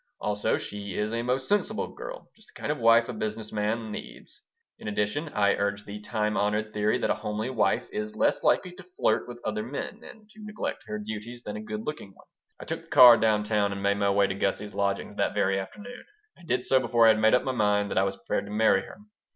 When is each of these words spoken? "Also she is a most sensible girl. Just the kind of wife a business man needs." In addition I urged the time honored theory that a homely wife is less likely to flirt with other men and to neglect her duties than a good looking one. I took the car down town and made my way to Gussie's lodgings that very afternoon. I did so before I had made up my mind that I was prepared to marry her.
"Also 0.19 0.57
she 0.57 0.97
is 0.97 1.13
a 1.13 1.21
most 1.21 1.47
sensible 1.47 1.87
girl. 1.93 2.31
Just 2.35 2.47
the 2.51 2.59
kind 2.59 2.71
of 2.71 2.79
wife 2.79 3.07
a 3.07 3.13
business 3.13 3.51
man 3.51 3.91
needs." 3.91 4.41
In 4.79 4.87
addition 4.87 5.29
I 5.29 5.53
urged 5.53 5.85
the 5.85 5.99
time 6.01 6.35
honored 6.35 6.73
theory 6.73 6.97
that 6.97 7.11
a 7.11 7.21
homely 7.21 7.51
wife 7.51 7.87
is 7.91 8.15
less 8.15 8.41
likely 8.43 8.71
to 8.71 8.83
flirt 8.97 9.27
with 9.27 9.39
other 9.45 9.61
men 9.61 10.03
and 10.03 10.27
to 10.31 10.43
neglect 10.43 10.85
her 10.87 10.97
duties 10.97 11.43
than 11.43 11.55
a 11.55 11.61
good 11.61 11.81
looking 11.85 12.15
one. 12.15 12.25
I 12.59 12.65
took 12.65 12.81
the 12.81 12.87
car 12.87 13.15
down 13.15 13.43
town 13.43 13.71
and 13.71 13.83
made 13.83 13.97
my 13.97 14.09
way 14.09 14.25
to 14.25 14.33
Gussie's 14.33 14.73
lodgings 14.73 15.17
that 15.17 15.35
very 15.35 15.59
afternoon. 15.59 16.03
I 16.35 16.45
did 16.47 16.65
so 16.65 16.79
before 16.79 17.05
I 17.05 17.09
had 17.09 17.19
made 17.19 17.35
up 17.35 17.43
my 17.43 17.51
mind 17.51 17.91
that 17.91 17.99
I 17.99 18.03
was 18.03 18.17
prepared 18.17 18.45
to 18.47 18.51
marry 18.51 18.81
her. 18.81 18.97